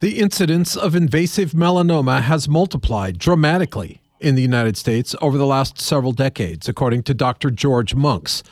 The 0.00 0.18
incidence 0.18 0.76
of 0.76 0.94
invasive 0.94 1.52
melanoma 1.52 2.20
has 2.20 2.50
multiplied 2.50 3.16
dramatically 3.16 4.02
in 4.20 4.34
the 4.34 4.42
United 4.42 4.76
States 4.76 5.16
over 5.22 5.38
the 5.38 5.46
last 5.46 5.80
several 5.80 6.12
decades, 6.12 6.68
according 6.68 7.04
to 7.04 7.14
Dr. 7.14 7.50
George 7.50 7.94
Monks. 7.94 8.42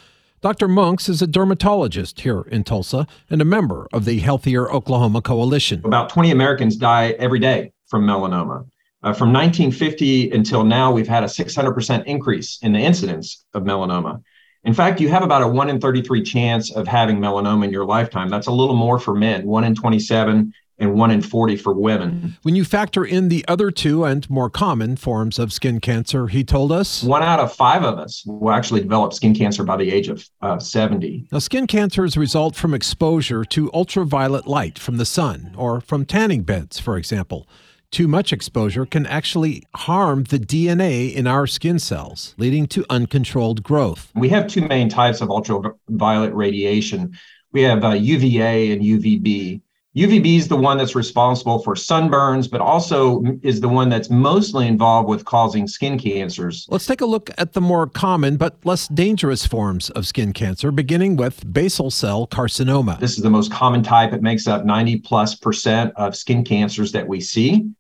Dr. 0.41 0.69
Monks 0.69 1.07
is 1.07 1.21
a 1.21 1.27
dermatologist 1.27 2.23
here 2.23 2.47
in 2.51 2.65
Tulsa 2.65 3.07
and 3.29 3.43
a 3.43 3.45
member 3.45 3.87
of 3.93 4.07
the 4.07 4.21
Healthier 4.21 4.73
Oklahoma 4.73 5.21
Coalition. 5.21 5.83
About 5.85 6.09
20 6.09 6.31
Americans 6.31 6.77
die 6.77 7.11
every 7.19 7.41
day 7.41 7.75
from 7.89 8.07
melanoma. 8.07 8.67
Uh, 9.03 9.13
from 9.13 9.31
1950 9.31 10.31
until 10.31 10.65
now, 10.65 10.91
we've 10.91 11.07
had 11.07 11.25
a 11.25 11.27
600% 11.27 12.07
increase 12.07 12.59
in 12.63 12.73
the 12.73 12.81
incidence 12.81 13.45
of 13.53 13.65
melanoma. 13.65 14.23
In 14.65 14.73
fact, 14.73 14.99
you 14.99 15.11
have 15.11 15.23
about 15.23 15.43
a 15.43 15.49
1 15.49 15.69
in 15.69 15.79
33 15.79 16.23
chance 16.23 16.75
of 16.75 16.89
having 16.89 17.19
melanoma 17.19 17.65
in 17.65 17.71
your 17.71 17.85
lifetime. 17.85 18.31
That's 18.31 18.47
a 18.47 18.51
little 18.51 18.77
more 18.77 18.99
for 18.99 19.15
men, 19.15 19.45
1 19.45 19.65
in 19.65 19.75
27 19.75 20.55
and 20.79 20.95
1 20.95 21.11
in 21.11 21.23
40 21.23 21.57
for 21.57 21.73
women. 21.73 22.37
When 22.43 22.57
you 22.57 22.65
factor 22.65 23.05
in 23.05 23.29
the 23.29 23.45
other 23.47 23.71
two 23.71 24.05
and 24.05 24.29
more 24.29 24.51
common 24.51 24.97
forms 24.97 25.39
of 25.39 25.53
skin 25.53 25.81
cancer, 25.81 26.27
he 26.27 26.45
told 26.45 26.73
us 26.73 27.03
one 27.03 27.23
out 27.23 27.41
of 27.41 27.53
five 27.53 27.85
of 27.85 27.99
us 27.99 28.25
will 28.27 28.53
actually 28.53 28.81
develop 28.81 29.13
skin 29.13 29.35
cancer 29.35 29.65
by 29.65 29.77
the 29.77 29.91
age 29.91 30.09
of 30.09 30.29
uh, 30.43 30.59
70. 30.59 31.29
Now, 31.31 31.39
skin 31.39 31.67
cancers 31.67 32.17
result 32.17 32.57
from 32.57 32.75
exposure 32.75 33.45
to 33.45 33.73
ultraviolet 33.73 34.47
light 34.47 34.79
from 34.79 34.97
the 34.97 35.05
sun 35.07 35.55
or 35.57 35.81
from 35.81 36.05
tanning 36.05 36.43
beds, 36.43 36.79
for 36.79 36.97
example. 36.97 37.47
Too 37.95 38.09
much 38.09 38.33
exposure 38.33 38.87
can 38.87 39.07
actually 39.07 39.63
harm 39.77 40.25
the 40.25 40.41
DNA 40.41 41.15
in 41.15 41.29
our 41.29 41.47
skin 41.47 41.79
cells, 41.79 42.35
leading 42.39 42.67
to 42.67 42.85
uncontrolled 42.91 43.63
growth. 43.63 44.11
We 44.17 44.29
have 44.31 44.49
two 44.49 44.63
main 44.63 44.89
types 44.89 45.21
of 45.21 45.31
ultraviolet 45.31 46.35
radiation. 46.35 47.17
We 47.53 47.63
have 47.63 47.85
uh, 47.85 47.91
UVA 47.91 48.73
and 48.73 48.83
UVB. 48.83 49.61
UVB 49.97 50.39
is 50.39 50.49
the 50.49 50.57
one 50.57 50.77
that's 50.77 50.97
responsible 50.97 51.61
for 51.61 51.77
sunburns, 51.77 52.51
but 52.51 52.61
also 52.61 53.23
is 53.43 53.61
the 53.61 53.69
one 53.69 53.89
that's 53.89 54.11
mostly 54.11 54.67
involved 54.67 55.09
with 55.09 55.25
causing 55.25 55.69
skin 55.69 55.97
cancers. 55.97 56.67
Let's 56.69 56.87
take 56.87 57.01
a 57.01 57.07
look 57.07 57.31
at 57.39 57.53
the 57.53 57.61
more 57.61 57.87
common 57.87 58.37
but 58.37 58.57
less 58.65 58.89
dangerous 58.89 59.47
forms 59.47 59.91
of 59.91 60.05
skin 60.05 60.33
cancer, 60.33 60.73
beginning 60.73 61.15
with 61.15 61.53
basal 61.53 61.93
cell 61.93 62.27
carcinoma. 62.27 62.99
This 62.99 63.17
is 63.17 63.23
the 63.23 63.31
most 63.31 63.53
common 63.53 63.85
type. 63.85 64.13
It 64.13 64.21
makes 64.21 64.49
up 64.49 64.65
90 64.65 64.97
plus 64.99 65.37
percent 65.37 65.93
of 65.95 66.17
skin 66.17 66.43
cancers 66.43 66.91
that 66.91 67.07
we 67.07 67.21
see. 67.21 67.71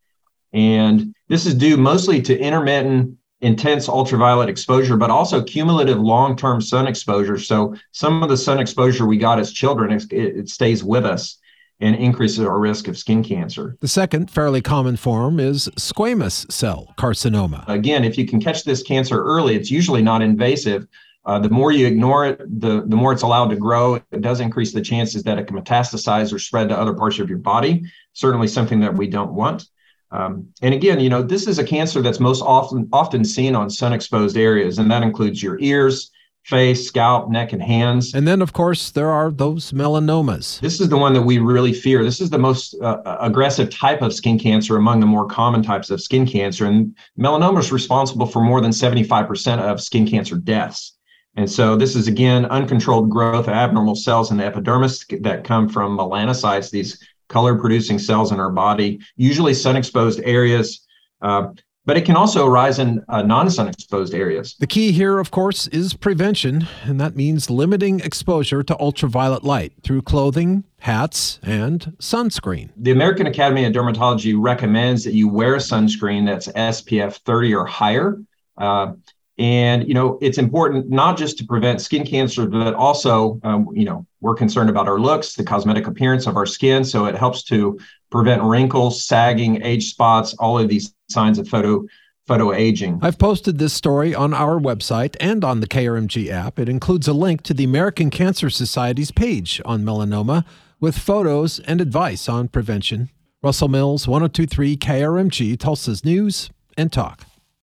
And 0.53 1.13
this 1.27 1.47
is 1.47 1.55
due 1.55 1.77
mostly 1.77 2.23
to 2.23 2.39
intermittent 2.39 3.19
intense 3.41 3.89
ultraviolet 3.89 4.49
exposure, 4.49 4.97
but 4.97 5.11
also 5.11 5.43
cumulative 5.43 5.99
long 5.99 6.37
term 6.37 6.61
sun 6.61 6.87
exposure. 6.87 7.41
So, 7.41 7.75
some 7.91 8.23
of 8.23 8.29
the 8.29 8.37
sun 8.37 8.61
exposure 8.61 9.05
we 9.05 9.19
got 9.19 9.41
as 9.41 9.53
children, 9.53 9.91
it, 9.91 10.13
it 10.13 10.49
stays 10.49 10.85
with 10.85 11.05
us 11.05 11.39
and 11.81 11.97
increases 11.97 12.41
our 12.41 12.59
risk 12.59 12.89
of 12.89 12.97
skin 12.97 13.23
cancer. 13.23 13.77
The 13.81 13.89
second 13.89 14.31
fairly 14.31 14.63
common 14.63 14.97
form 14.97 15.41
is 15.41 15.69
squamous 15.77 16.51
cell 16.51 16.95
carcinoma. 16.97 17.69
Again, 17.69 18.05
if 18.05 18.17
you 18.17 18.27
can 18.27 18.41
catch 18.41 18.65
this 18.65 18.83
cancer 18.83 19.23
early, 19.23 19.57
it's 19.57 19.71
usually 19.71 20.03
not 20.03 20.23
invasive. 20.23 20.87
Uh, 21.27 21.39
the 21.39 21.49
more 21.49 21.73
you 21.73 21.87
ignore 21.87 22.27
it, 22.27 22.39
the, 22.61 22.85
the 22.87 22.97
more 22.97 23.13
it's 23.13 23.23
allowed 23.23 23.49
to 23.49 23.57
grow. 23.57 23.95
It 23.95 24.21
does 24.21 24.41
increase 24.41 24.73
the 24.73 24.83
chances 24.83 25.23
that 25.23 25.39
it 25.39 25.47
can 25.47 25.57
metastasize 25.57 26.33
or 26.33 26.39
spread 26.39 26.69
to 26.69 26.79
other 26.79 26.93
parts 26.93 27.19
of 27.19 27.29
your 27.29 27.39
body. 27.39 27.83
Certainly 28.13 28.49
something 28.49 28.81
that 28.81 28.95
we 28.95 29.07
don't 29.07 29.33
want. 29.33 29.65
Um, 30.11 30.49
and 30.63 30.75
again, 30.75 31.01
you 31.01 31.09
know, 31.09 31.23
this 31.23 31.49
is 31.49 31.59
a 31.59 31.65
cancer 31.65 32.01
that's 32.01 32.21
most 32.21 32.41
often 32.43 32.89
often 32.93 33.25
seen 33.25 33.57
on 33.57 33.69
sun 33.69 33.93
exposed 33.93 34.37
areas, 34.37 34.79
and 34.79 34.89
that 34.91 35.03
includes 35.03 35.43
your 35.43 35.59
ears, 35.61 36.13
face, 36.45 36.87
scalp, 36.87 37.31
neck, 37.31 37.53
and 37.53 37.63
hands. 37.63 38.15
And 38.15 38.29
then, 38.29 38.43
of 38.43 38.53
course, 38.53 38.91
there 38.91 39.11
are 39.11 39.31
those 39.31 39.73
melanomas. 39.73 40.61
This 40.61 40.81
is 40.81 40.89
the 40.89 40.97
one 40.97 41.15
that 41.15 41.23
we 41.23 41.39
really 41.39 41.73
fear. 41.73 42.05
This 42.05 42.21
is 42.21 42.31
the 42.31 42.39
most 42.39 42.75
uh, 42.81 43.01
uh, 43.05 43.19
aggressive 43.21 43.71
type 43.71 44.03
of 44.03 44.13
skin 44.13 44.39
cancer 44.39 44.77
among 44.77 45.01
the 45.01 45.07
more 45.07 45.27
common 45.27 45.63
types 45.63 45.91
of 45.91 46.03
skin 46.03 46.27
cancer. 46.27 46.67
And 46.67 46.95
melanoma 47.19 47.61
is 47.61 47.73
responsible 47.73 48.27
for 48.27 48.43
more 48.43 48.61
than 48.61 48.73
75% 48.73 49.59
of 49.59 49.81
skin 49.81 50.07
cancer 50.07 50.37
deaths. 50.37 50.97
And 51.37 51.51
so, 51.51 51.77
this 51.77 51.97
is 51.97 52.07
again 52.07 52.45
uncontrolled 52.45 53.11
growth 53.11 53.49
of 53.49 53.55
abnormal 53.55 53.97
cells 53.97 54.31
in 54.31 54.37
the 54.37 54.45
epidermis 54.45 55.05
that 55.23 55.45
come 55.45 55.69
from 55.69 55.99
melanocytes, 55.99 56.71
these 56.71 57.03
color 57.29 57.59
producing 57.59 57.99
cells 57.99 58.31
in 58.31 58.39
our 58.39 58.53
body, 58.53 59.01
usually 59.17 59.55
sun 59.55 59.77
exposed 59.77 60.21
areas. 60.25 60.87
Uh, 61.23 61.49
but 61.87 61.97
it 61.97 62.05
can 62.05 62.17
also 62.17 62.47
arise 62.47 62.79
in 62.79 63.05
uh, 63.09 63.23
non 63.23 63.51
sun 63.51 63.69
exposed 63.69 64.15
areas. 64.15 64.57
The 64.59 64.67
key 64.67 64.93
here, 64.93 65.19
of 65.19 65.31
course, 65.31 65.67
is 65.69 65.95
prevention, 65.95 66.67
and 66.85 67.01
that 67.01 67.17
means 67.17 67.51
limiting 67.51 68.01
exposure 68.01 68.63
to 68.63 68.79
ultraviolet 68.79 69.45
light 69.45 69.73
through 69.83 70.03
clothing, 70.03 70.65
hats, 70.81 71.39
and 71.43 71.95
sunscreen. 71.99 72.71
The 72.77 72.93
American 72.93 73.27
Academy 73.27 73.65
of 73.65 73.73
Dermatology 73.73 74.35
recommends 74.37 75.05
that 75.05 75.15
you 75.15 75.29
wear 75.29 75.55
a 75.55 75.59
sunscreen 75.59 76.27
that's 76.27 76.49
SPF 76.49 77.19
30 77.19 77.55
or 77.55 77.67
higher. 77.67 78.19
Uh, 78.57 78.93
and 79.39 79.89
you 79.89 79.95
know 79.95 80.19
it's 80.21 80.39
important 80.39 80.89
not 80.91 81.17
just 81.17 81.39
to 81.39 81.45
prevent 81.45 81.81
skin 81.81 82.07
cancer 82.07 82.47
but 82.47 82.75
also 82.75 83.41
um, 83.43 83.69
you 83.73 83.85
know 83.85 84.07
we're 84.21 84.35
concerned 84.35 84.71
about 84.71 84.89
our 84.89 84.99
looks 84.99 85.35
the 85.35 85.45
cosmetic 85.45 85.87
appearance 85.87 86.27
of 86.27 86.37
our 86.37 86.47
skin. 86.47 86.85
So 86.85 87.05
it 87.07 87.15
helps 87.15 87.43
to 87.45 87.79
prevent 88.11 88.43
wrinkles 88.43 89.05
sagging 89.05 89.63
age 89.63 89.91
spots 89.91 90.35
all 90.35 90.59
of 90.59 90.69
these 90.69 90.95
signs 91.09 91.39
of 91.39 91.49
photo 91.49 91.85
photo 92.27 92.53
aging. 92.55 93.01
I've 93.03 93.19
posted 93.19 93.59
this 93.59 93.75
story 93.75 94.15
on 94.15 94.33
our 94.33 94.59
website 94.59 95.15
and 95.21 95.45
on 95.45 95.61
the 95.61 95.67
krmg 95.67 96.31
app. 96.31 96.59
It 96.59 96.69
includes 96.69 97.07
a 97.07 97.13
link 97.13 97.43
to 97.43 97.55
the 97.55 97.65
american 97.65 98.09
cancer 98.09 98.49
society's 98.49 99.11
page 99.11 99.61
on 99.65 99.83
melanoma 99.85 100.45
with 100.81 100.97
photos 100.97 101.59
and 101.61 101.81
advice 101.81 102.29
on 102.29 102.49
prevention. 102.49 103.11
Russell 103.43 103.69
mills 103.69 104.09
1023 104.09 104.77
krmg 104.77 105.59
tulsa's 105.59 106.05
news 106.05 106.51
and 106.79 106.91
talk 106.93 107.27